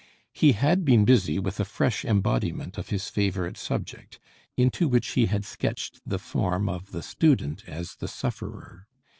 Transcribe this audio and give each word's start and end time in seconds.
He 0.33 0.53
had 0.53 0.83
been 0.83 1.05
busy 1.05 1.37
with 1.37 1.59
a 1.59 1.63
fresh 1.63 2.03
embodiment 2.03 2.79
of 2.79 2.89
his 2.89 3.07
favourite 3.07 3.55
subject, 3.55 4.17
into 4.57 4.87
which 4.87 5.09
he 5.09 5.27
had 5.27 5.45
sketched 5.45 6.01
the 6.03 6.17
form 6.17 6.67
of 6.67 6.89
the 6.91 7.03
student 7.03 7.63
as 7.67 7.93
the 7.97 8.07
sufferer. 8.07 8.87